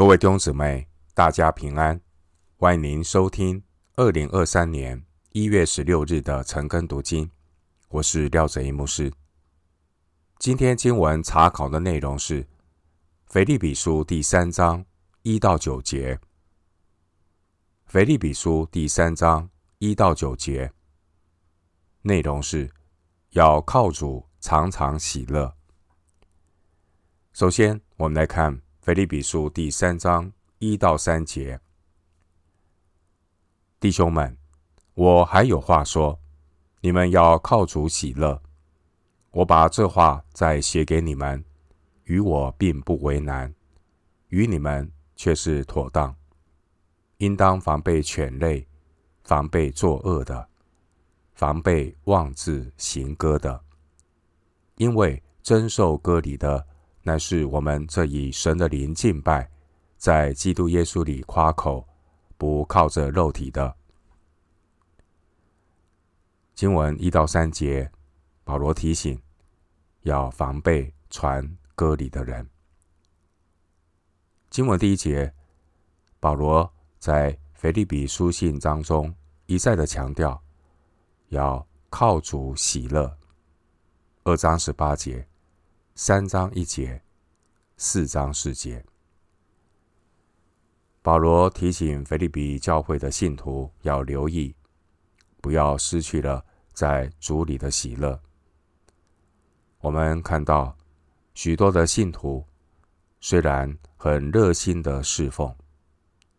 [0.00, 2.00] 各位弟兄姊妹，大家平安！
[2.56, 3.62] 欢迎您收听
[3.96, 7.30] 二零二三年一月十六日的晨更读经。
[7.90, 9.12] 我是廖哲一牧师。
[10.38, 12.42] 今天经文查考的内容是
[13.26, 14.82] 《腓立比书》第三章
[15.20, 16.14] 一到九节。
[17.84, 20.72] 《腓立比书》第三章一到九节
[22.00, 22.70] 内容是
[23.32, 25.54] 要靠主常常喜乐。
[27.34, 28.62] 首先，我们来看。
[28.82, 31.60] 腓立比书第三章一到三节，
[33.78, 34.38] 弟兄们，
[34.94, 36.18] 我还有话说，
[36.80, 38.40] 你们要靠主喜乐。
[39.32, 41.44] 我把这话再写给你们，
[42.04, 43.54] 与我并不为难，
[44.28, 46.16] 与你们却是妥当。
[47.18, 48.66] 应当防备犬类，
[49.24, 50.48] 防备作恶的，
[51.34, 53.62] 防备妄自行割的，
[54.76, 56.69] 因为真受割礼的。
[57.02, 59.50] 乃是我们这以神的灵敬拜，
[59.96, 61.88] 在基督耶稣里夸口，
[62.36, 63.74] 不靠着肉体的。
[66.54, 67.90] 经文一到三节，
[68.44, 69.18] 保罗提醒
[70.02, 72.46] 要防备传割礼的人。
[74.50, 75.32] 经文第一节，
[76.18, 79.14] 保罗在腓立比书信当中
[79.46, 80.42] 一再的强调，
[81.28, 83.16] 要靠主喜乐。
[84.24, 85.29] 二章十八节。
[86.02, 87.02] 三章一节，
[87.76, 88.82] 四章四节，
[91.02, 94.54] 保罗提醒腓利比教会的信徒要留意，
[95.42, 98.18] 不要失去了在主里的喜乐。
[99.80, 100.74] 我们看到
[101.34, 102.46] 许多的信徒
[103.20, 105.54] 虽然很热心的侍奉，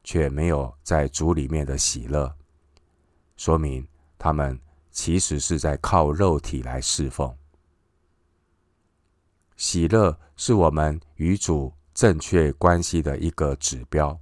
[0.04, 2.36] 却没有在主里面的喜乐，
[3.38, 7.38] 说明他们其实是在靠肉体来侍奉。
[9.62, 14.20] 喜乐是我们与主正确关系的一个指标。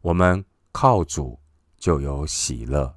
[0.00, 1.38] 我们靠主
[1.78, 2.92] 就有喜乐，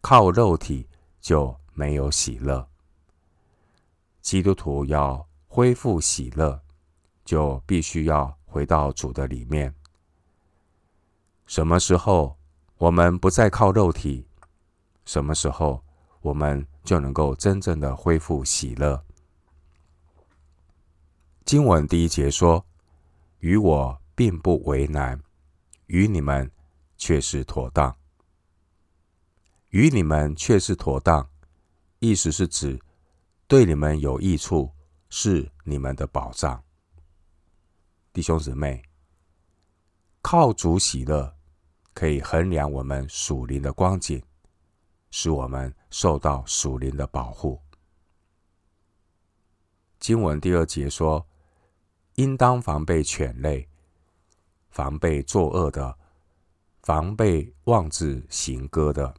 [0.00, 0.88] 靠肉体
[1.20, 2.66] 就没有喜乐。
[4.22, 6.58] 基督徒要恢复喜乐，
[7.26, 9.74] 就必须要回到主的里面。
[11.44, 12.38] 什么时候
[12.78, 14.26] 我们不再靠肉体，
[15.04, 15.84] 什么时候
[16.22, 19.04] 我们就能够真正的恢复喜乐。
[21.44, 22.64] 经文第一节说
[23.40, 25.20] ：“与我并不为难，
[25.86, 26.50] 与你们
[26.96, 27.94] 却是妥当。
[29.70, 31.28] 与你们却是妥当，
[31.98, 32.80] 意思是指
[33.48, 34.70] 对你们有益处，
[35.10, 36.62] 是你们的保障。
[38.12, 38.82] 弟兄姊妹，
[40.22, 41.34] 靠主喜乐，
[41.92, 44.22] 可以衡量我们属灵的光景，
[45.10, 47.60] 使我们受到属灵的保护。”
[49.98, 51.26] 经文第二节说。
[52.16, 53.68] 应当防备犬类，
[54.70, 55.96] 防备作恶的，
[56.82, 59.14] 防备妄自行割的。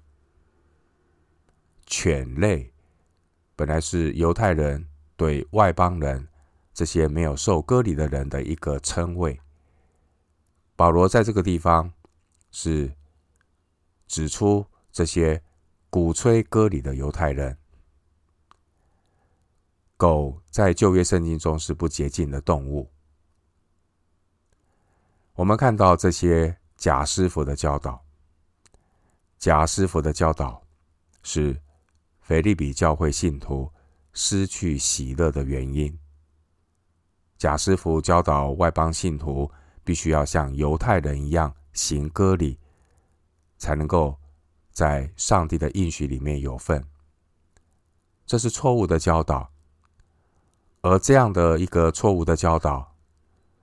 [1.86, 2.72] 犬类
[3.56, 6.28] 本来是犹太人对外邦人
[6.74, 9.40] 这些没有受割礼的人的一个称谓。
[10.76, 11.92] 保罗在这个地方
[12.52, 12.96] 是
[14.08, 15.42] 指出这些
[15.90, 17.58] 鼓吹割礼的犹太人。
[20.03, 22.91] 狗在旧约圣经中是不洁净的动物。
[25.34, 28.03] 我们看到这些假师傅的教导，
[29.40, 30.62] 假师傅的教导
[31.22, 31.58] 是
[32.19, 33.72] 腓立比教会信徒
[34.12, 35.97] 失去喜乐的原因。
[37.38, 39.50] 假师傅教导外邦信徒
[39.85, 42.59] 必须要像犹太人一样行割礼，
[43.58, 44.20] 才能够
[44.70, 46.85] 在上帝的应许里面有份。
[48.25, 49.53] 这是错误的教导。
[50.84, 52.94] 而这样的一个错误的教导，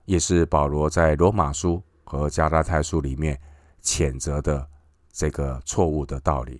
[0.05, 3.39] 也是保罗在罗马书和加拉太书里面
[3.83, 4.67] 谴责的
[5.11, 6.59] 这个错误的道理。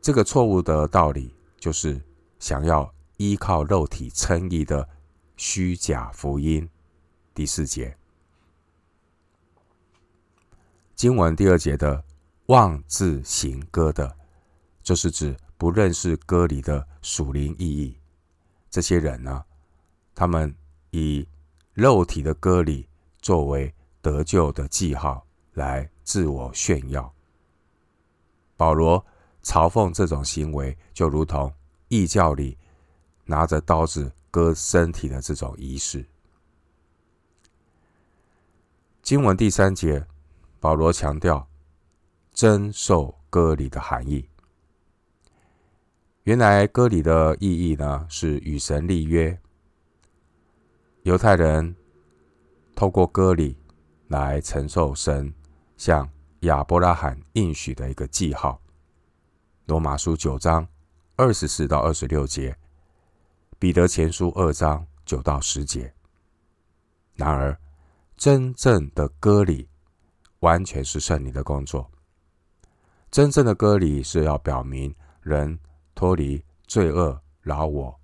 [0.00, 2.00] 这个错误的道理，就是
[2.38, 4.88] 想要依靠肉体称义的
[5.36, 6.68] 虚假福音。
[7.34, 7.96] 第四节
[10.94, 12.04] 经文第二节的
[12.46, 14.16] 妄自行歌的，
[14.80, 17.98] 就是指不认识歌里的属灵意义。
[18.74, 19.44] 这些人呢，
[20.16, 20.52] 他们
[20.90, 21.24] 以
[21.74, 22.88] 肉体的割礼
[23.22, 23.72] 作为
[24.02, 27.14] 得救的记号来自我炫耀。
[28.56, 28.98] 保罗
[29.44, 31.54] 嘲讽这种行为，就如同
[31.86, 32.58] 异教里
[33.24, 36.04] 拿着刀子割身体的这种仪式。
[39.02, 40.04] 经文第三节，
[40.58, 41.48] 保罗强调
[42.32, 44.28] 真受割礼的含义。
[46.24, 49.38] 原来割礼的意义呢，是与神立约。
[51.02, 51.76] 犹太人
[52.74, 53.58] 透过割礼
[54.08, 55.34] 来承受神
[55.76, 56.08] 向
[56.40, 58.58] 亚伯拉罕应许的一个记号。
[59.66, 60.66] 罗马书九章
[61.14, 62.56] 二十四到二十六节，
[63.58, 65.92] 彼得前书二章九到十节。
[67.16, 67.60] 然而，
[68.16, 69.68] 真正的割礼
[70.40, 71.90] 完全是圣灵的工作。
[73.10, 75.58] 真正的割礼是要表明人
[75.94, 78.00] 脱离罪恶、老我，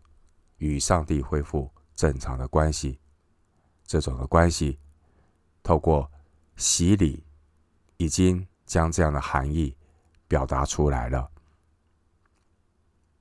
[0.58, 2.98] 与上帝恢复正常的关系。
[3.84, 4.78] 这种的关系，
[5.62, 6.10] 透过
[6.56, 7.25] 洗礼，
[7.96, 9.76] 已经将这样的含义
[10.28, 11.28] 表达出来了。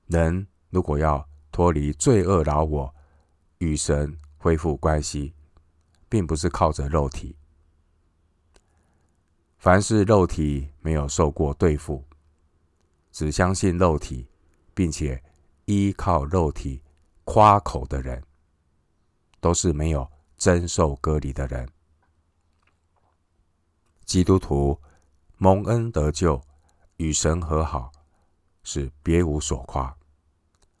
[0.06, 2.94] 人如果要脱离罪恶老我，
[3.58, 5.34] 与神恢复关系，
[6.08, 7.36] 并不是靠着肉体。
[9.58, 12.04] 凡是肉体没有受过对付，
[13.10, 14.29] 只相信肉体，
[14.80, 15.22] 并且
[15.66, 16.82] 依靠肉体
[17.24, 18.24] 夸口的人，
[19.38, 20.10] 都是没有。
[20.38, 21.68] 真受割礼的人，
[24.06, 24.80] 基督徒
[25.36, 26.42] 蒙恩得救，
[26.96, 27.92] 与神和好，
[28.62, 29.94] 是别无所夸。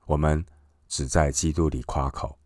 [0.06, 0.42] 我们
[0.88, 2.38] 只在基督里夸口。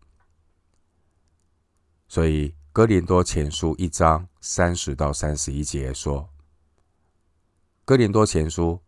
[2.09, 6.29] 所以，哥林多前书一章三十到三十一节说
[7.87, 8.83] ：“哥林多前书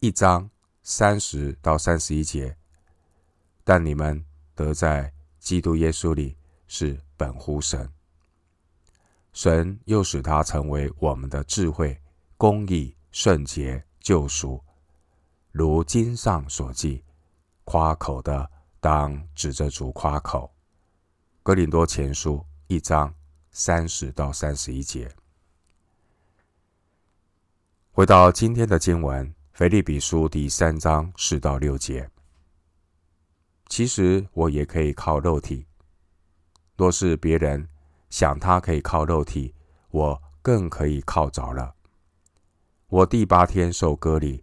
[0.00, 0.50] 一章
[0.82, 2.56] 三十到三十一节，
[3.64, 4.24] 但你们
[4.54, 6.36] 得在基督耶稣里
[6.66, 7.88] 是。”本乎神，
[9.32, 11.96] 神又使他成为我们的智慧、
[12.36, 14.60] 公义、圣洁、救赎。
[15.52, 17.04] 如经上所记，
[17.62, 18.50] 夸口的
[18.80, 20.52] 当指着主夸口。
[21.44, 23.14] 哥林多前书一章
[23.52, 25.08] 三十到三十一节。
[27.92, 29.32] 回到今天的经文，
[29.62, 32.10] 腓立比书第三章四到六节。
[33.68, 35.64] 其实我也可以靠肉体。
[36.76, 37.68] 若是别人
[38.10, 39.54] 想他可以靠肉体，
[39.92, 41.72] 我更可以靠着了。
[42.88, 44.42] 我第八天受割礼，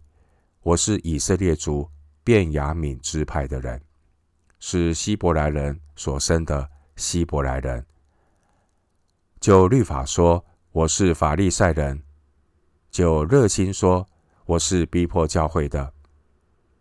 [0.62, 1.86] 我是以色列族
[2.24, 3.78] 便雅悯支派的人，
[4.58, 6.66] 是希伯来人所生的
[6.96, 7.84] 希伯来人。
[9.38, 10.42] 就律法说，
[10.72, 11.98] 我是法利赛人；
[12.90, 14.08] 就热心说，
[14.50, 15.92] 我是逼迫教会的；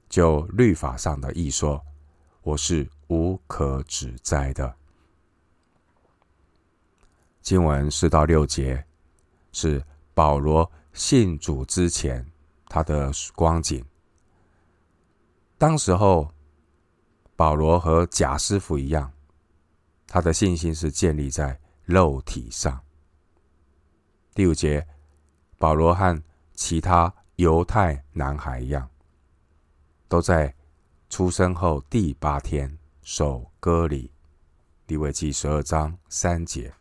[0.09, 1.79] 就律法上的义说，
[2.41, 4.75] 我是无可指摘的。
[7.43, 8.83] 经文四到六节
[9.51, 9.85] 是
[10.15, 12.25] 保罗信主之前
[12.67, 13.85] 他的光景。
[15.59, 16.33] 当时候，
[17.35, 19.13] 保罗和假师傅一样，
[20.07, 22.81] 他的信心是建立在肉体上。
[24.33, 24.87] 第五节，
[25.59, 26.19] 保罗和
[26.55, 28.89] 其他犹太男孩一样，
[30.09, 30.53] 都在
[31.09, 34.11] 出生后第八天受割礼。
[34.87, 36.73] 利未记十二章三节。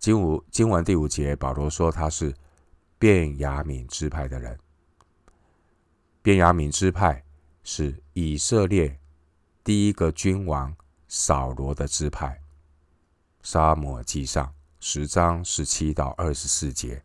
[0.00, 2.34] 经五经文第五节，保罗说他是
[2.98, 4.58] 便雅悯支派的人。
[6.20, 7.22] 便雅悯支派
[7.62, 8.98] 是以色列
[9.62, 10.74] 第一个君王
[11.06, 12.42] 扫罗的支派。
[13.42, 17.04] 撒母耳记上十章十七到二十四节。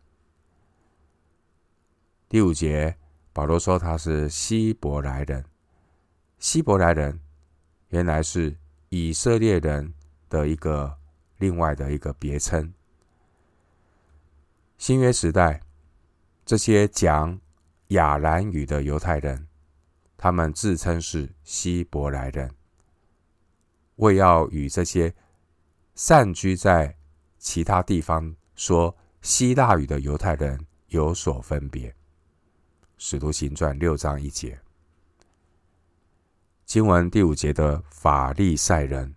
[2.30, 2.96] 第五节，
[3.32, 5.44] 保罗说他是希伯来人。
[6.38, 7.18] 希伯来人
[7.88, 8.56] 原来是
[8.88, 9.92] 以色列人
[10.28, 10.96] 的一个
[11.38, 12.72] 另外的一个别称。
[14.78, 15.60] 新约时代，
[16.46, 17.36] 这些讲
[17.88, 19.48] 亚兰语的犹太人，
[20.16, 22.48] 他们自称是希伯来人，
[23.96, 25.12] 为要与这些
[25.96, 26.96] 散居在
[27.38, 31.92] 其他地方说希腊语的犹太人有所分别。
[33.02, 34.60] 使徒行传六章一节，
[36.66, 39.14] 经文第五节的法利赛人，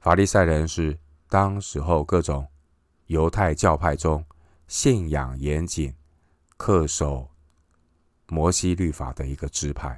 [0.00, 2.44] 法利赛人是当时候各种
[3.06, 4.22] 犹太教派中。
[4.66, 5.94] 信仰严谨、
[6.58, 7.30] 恪守
[8.26, 9.88] 摩西律法的一个支派，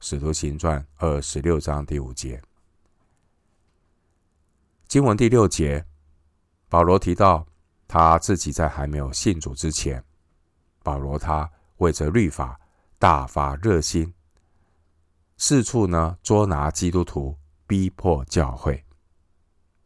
[0.04, 2.42] 《使徒行传》二十六章第五节。
[4.88, 5.86] 经文第六节，
[6.68, 7.46] 保罗提到
[7.88, 10.04] 他自己在还没有信主之前，
[10.82, 12.60] 保罗他为着律法
[12.98, 14.14] 大发热心，
[15.36, 18.74] 四处呢捉拿基督徒，逼迫教会，《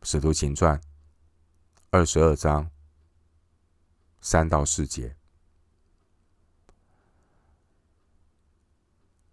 [0.02, 0.78] 使徒行传》
[1.90, 2.70] 二十二章。
[4.22, 5.16] 三到四节，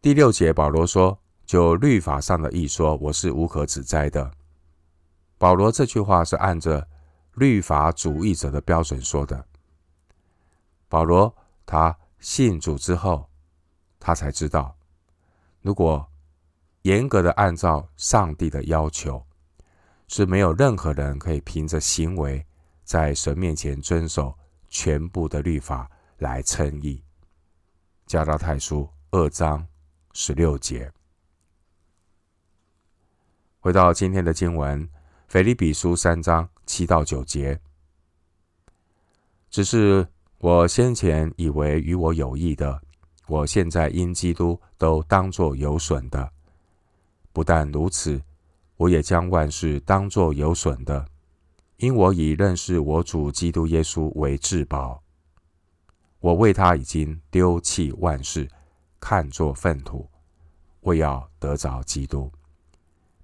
[0.02, 4.32] 第六节，保罗说：“就律法上的义说，我是无可指摘的。”
[5.38, 6.88] 保罗这句话是按着
[7.34, 9.46] 律法主义者的标准说的。
[10.88, 11.36] 保罗
[11.66, 13.30] 他信主之后，
[14.00, 14.78] 他才知道，
[15.62, 16.10] 如果
[16.84, 19.26] 严格的按照上帝的要求，
[20.08, 22.46] 是没有任何人可以凭着行为
[22.84, 24.38] 在神面前遵守
[24.70, 27.04] 全部的律法来称义。
[28.06, 29.68] 加拉太书二章
[30.14, 30.92] 十六节。
[33.60, 34.90] 回到今天的经文，
[35.28, 37.60] 腓立比书三章七到九节。
[39.50, 40.08] 只是
[40.40, 42.80] 我先前以为与我有益的，
[43.28, 46.32] 我现在因基督都当作有损的。
[47.34, 48.22] 不但如此，
[48.76, 51.08] 我也将万事当作有损的，
[51.78, 55.02] 因我以认识我主基督耶稣为至宝。
[56.20, 58.48] 我为他已经丢弃万事，
[59.00, 60.08] 看作粪土，
[60.82, 62.32] 为要得着基督，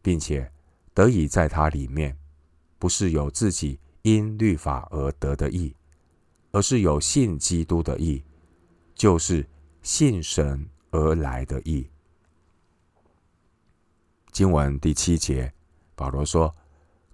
[0.02, 0.52] 并且
[0.96, 2.18] 得以在他里面，
[2.80, 5.76] 不是有自己因律法而得的义，
[6.54, 8.24] 而是有信基督的义，
[8.96, 9.46] 就是
[9.82, 11.90] 信神而来的义。
[14.32, 15.52] 经文第七节，
[15.96, 16.56] 保罗说：“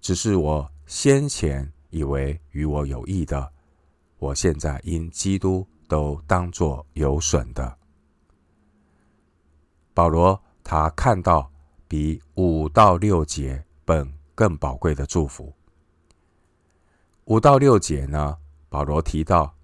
[0.00, 3.52] 只是我先前以为与我有益的。”
[4.20, 7.78] 我现在因基督都当作有损的。
[9.94, 11.50] 保罗他看到
[11.88, 15.50] 比五到六节本更宝贵的祝福。
[17.24, 18.36] 五到六节呢，
[18.70, 19.54] 保罗提到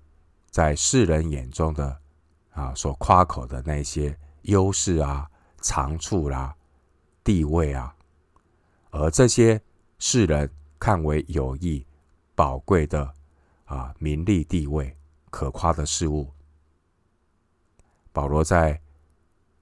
[0.51, 1.99] 在世人眼中的
[2.51, 5.31] 啊所夸口的那些优势啊、
[5.63, 6.57] 长处啦、啊、
[7.25, 7.97] 地位啊，
[8.91, 9.59] 而这些
[9.99, 11.87] 世人看为有益、
[12.35, 13.15] 宝贵的。
[13.67, 14.97] 啊，名利地位
[15.29, 16.31] 可夸的事物。
[18.13, 18.81] 保罗在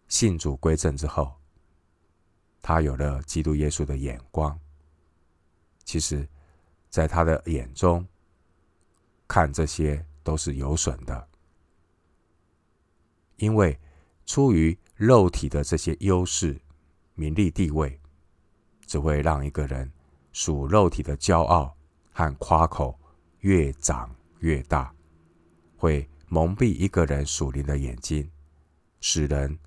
[0.08, 1.32] 信主归正之后，
[2.60, 4.60] 他有了基督耶稣的眼光。
[5.84, 6.28] 其实，
[6.90, 8.06] 在他的眼中，
[9.28, 11.28] 看这些都是有损的，
[13.36, 13.78] 因为
[14.26, 16.60] 出于肉体的这些优势、
[17.14, 18.00] 名利地位，
[18.86, 19.90] 只会让一个人
[20.32, 21.76] 属肉体的骄傲
[22.12, 22.98] 和夸口。
[23.40, 24.90] 越长越大，
[25.76, 28.26] 会蒙蔽一个人属灵的眼睛，
[29.02, 29.58] 使人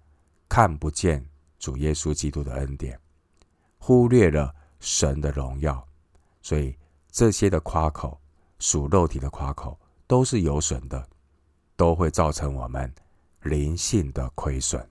[0.50, 1.24] 看不见
[1.60, 3.00] 主耶稣基督的恩典，
[3.78, 5.88] 忽略了神的荣耀。
[6.42, 6.76] 所以
[7.12, 8.20] 这些的夸口，
[8.60, 11.08] 属肉体的夸口，都是有损的，
[11.76, 12.94] 都会造成我们
[13.42, 14.90] 灵性的亏损。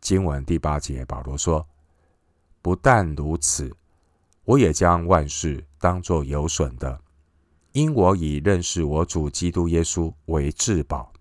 [0.00, 1.66] 经文第八节，保罗说
[2.62, 3.76] ：“不但如此。”
[4.44, 7.00] 我也将万事当作有损的，
[7.70, 11.12] 因我以认识我主基督耶稣为至宝。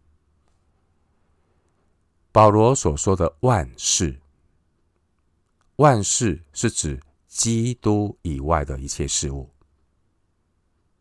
[2.31, 4.19] 保罗所说的万事，
[5.75, 9.47] 万事是指基督以外的一切事物，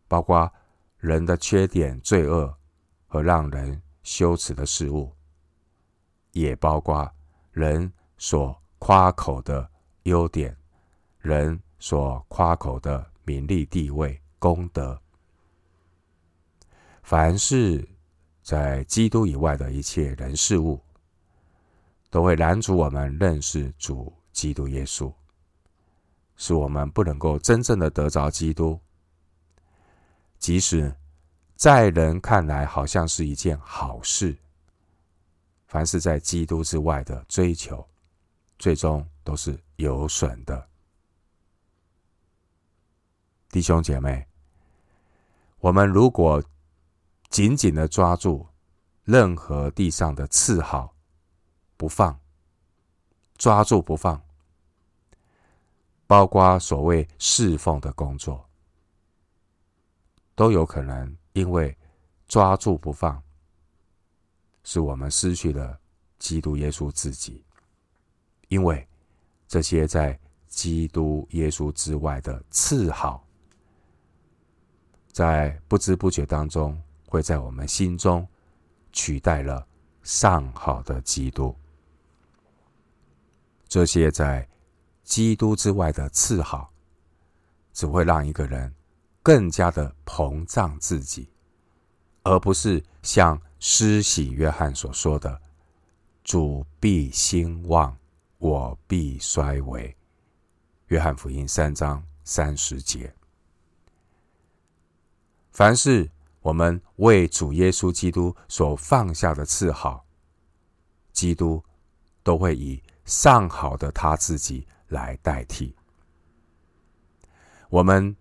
[0.09, 0.51] 包括
[0.97, 2.53] 人的缺点、罪恶
[3.07, 5.09] 和让人羞耻的事物，
[6.33, 7.09] 也包括
[7.53, 9.71] 人所夸口的
[10.03, 10.53] 优点，
[11.19, 11.57] 人。
[11.81, 14.99] 所夸口的名利地位、功德，
[17.03, 17.87] 凡是
[18.43, 20.81] 在基督以外的一切人事物，
[22.09, 25.09] 都会拦阻我们认识主基督耶稣，
[26.35, 28.77] 使我们不能够真正的得着基督。
[30.39, 30.95] 即使
[31.55, 34.35] 在人看来好像是一件好事，
[35.67, 37.85] 凡是在基督之外的追求，
[38.57, 40.67] 最终都是有损的。
[43.49, 44.25] 弟兄姐妹，
[45.59, 46.41] 我们如果
[47.29, 48.47] 紧紧的抓住
[49.03, 50.95] 任何地上的次好
[51.75, 52.17] 不放，
[53.37, 54.21] 抓住不放，
[56.07, 58.48] 包括所谓侍奉的工作，
[60.39, 61.77] 都有可能因为
[62.25, 63.21] 抓住不放，
[64.63, 65.77] 使我们失去了
[66.17, 67.43] 基督耶稣自己，
[68.47, 68.87] 因为
[69.49, 70.17] 这些在
[70.47, 73.27] 基督耶稣之外的次好。
[75.11, 78.25] 在不知不觉当中，会在我们心中
[78.93, 79.67] 取代了
[80.03, 81.53] 上好的基督。
[83.67, 84.47] 这些在
[85.03, 86.71] 基督之外的次好，
[87.73, 88.73] 只会让一个人
[89.21, 91.29] 更加的膨胀自己，
[92.23, 95.41] 而不是像施洗约翰所说的
[96.23, 97.97] ：“主必兴旺，
[98.37, 99.95] 我必衰微。”
[100.87, 103.13] 约翰福音三章三十节。
[105.51, 106.09] 凡是
[106.41, 110.05] 我们为主耶稣基督所放下的次好，
[111.11, 111.63] 基督
[112.23, 115.75] 都会以上好的他自己来代替。
[117.69, 118.15] 我们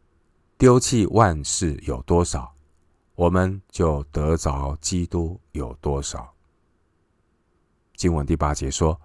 [0.58, 2.52] 丢弃万事有多少，
[3.14, 6.34] 我们就得着基督有多少。
[7.94, 9.00] 经文第八节说：“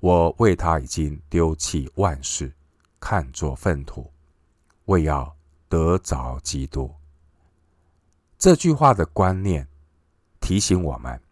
[0.00, 2.52] 我为他已经丢弃万事，
[2.98, 4.10] 看作粪土，
[4.86, 5.36] 为要
[5.68, 6.92] 得着基督。
[8.36, 9.68] 这句话的观念
[10.40, 11.22] 提醒我们，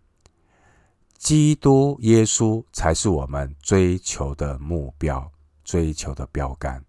[1.18, 5.32] 基督耶稣才是我们追求的目标，
[5.64, 6.84] 追求的标杆，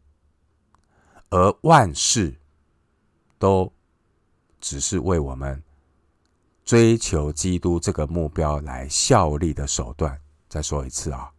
[1.31, 2.39] 而万事
[3.43, 3.69] 都
[4.61, 5.61] 只是为我们
[6.63, 10.17] 追求基督这个目标来效力的手段。
[10.47, 11.29] 再说一次啊。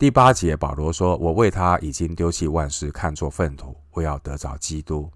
[0.00, 5.08] 第八节，保罗说：“我为他已经丢弃万事，看作粪土，为要得着基督。”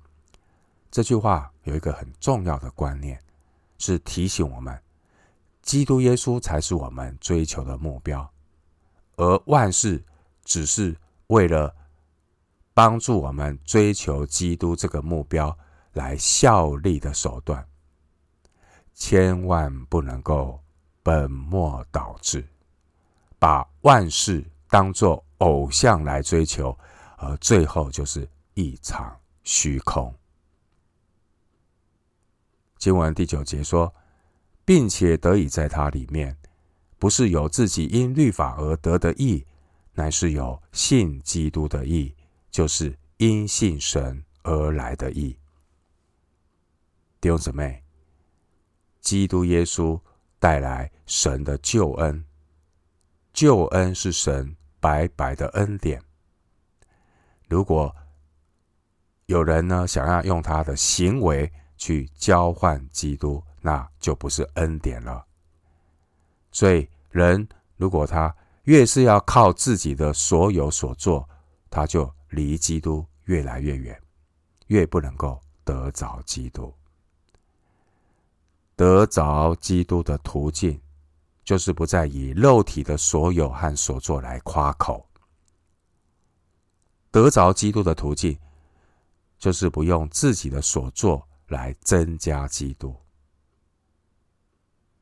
[0.92, 3.20] 这句话有一个很重要的观念，
[3.78, 4.80] 是提醒我们，
[5.60, 8.30] 基督耶稣才是我们追求的目标，
[9.16, 10.04] 而万事
[10.44, 11.74] 只是为了
[12.76, 15.56] 帮助我们追求基督这个目标
[15.94, 17.66] 来效力的手段，
[18.92, 20.60] 千万不能够
[21.02, 22.46] 本末倒置，
[23.38, 24.44] 把万事。
[24.68, 26.76] 当做偶像来追求，
[27.18, 30.12] 而最后就是一场虚空。
[32.76, 33.94] 经文第九节说，
[34.64, 36.36] 并且得以在他里面，
[36.98, 39.46] 不是有自己因律法而得的义，
[39.94, 42.12] 乃是有信基督的义，
[42.56, 45.38] 就是因信神而来的义。
[47.20, 47.84] 弟兄姊妹，
[49.02, 50.00] 基督耶稣
[50.38, 52.24] 带来神的救恩。
[53.34, 56.02] 救恩是神白白的恩典。
[57.46, 57.94] 如果
[59.26, 65.26] 有人呢，想要用他的行为去交换基督，那就不是恩典了。
[66.50, 67.46] 所以，人
[67.76, 71.28] 如果他越是要靠自己的所有所做，
[71.68, 74.00] 他就离基督越来越远，
[74.68, 76.72] 越不能够得着基督。
[78.76, 80.80] 得着基督的途径。
[81.46, 85.08] 就是不再以肉体的所有和所作来夸口，
[87.12, 88.36] 得着基督的途径，
[89.38, 92.92] 就是不用自己的所作来增加基督。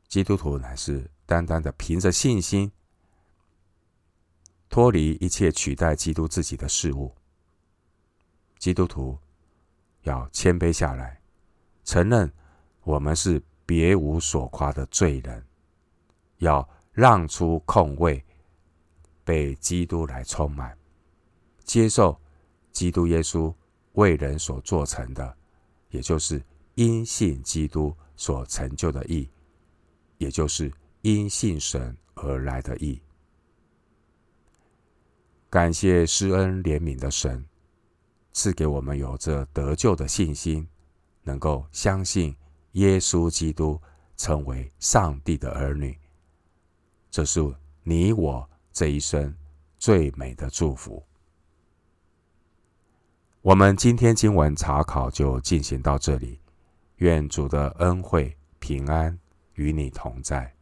[0.06, 2.70] 基督徒乃是单单的凭着信心，
[4.68, 7.16] 脱离一切取代基督自己的事物。
[8.58, 9.18] 基督徒
[10.02, 11.20] 要谦卑下来，
[11.84, 12.32] 承认
[12.82, 15.44] 我们是别无所夸的罪人。
[16.38, 18.22] 要让出空位，
[19.24, 20.76] 被基督来充满，
[21.64, 22.20] 接受
[22.72, 23.54] 基督耶稣
[23.92, 25.36] 为人所做成的，
[25.90, 26.42] 也就是
[26.74, 29.30] 因信基督所成就的义，
[30.18, 30.70] 也就是
[31.02, 33.00] 因信神而来的义。
[35.48, 37.44] 感谢施恩怜悯的神，
[38.34, 40.68] 赐给我们有着得救的信心，
[41.22, 42.36] 能够相信
[42.72, 43.80] 耶稣基督
[44.16, 45.98] 成为上帝的儿女。
[47.10, 47.40] 这是
[47.84, 49.34] 你我这一生
[49.78, 51.02] 最美的祝福。
[53.40, 56.40] 我们今天经文查考就进行到这里，
[56.96, 59.18] 愿主的恩惠平安
[59.54, 60.53] 与你同在。